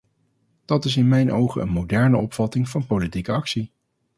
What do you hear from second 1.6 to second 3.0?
een moderne opvatting van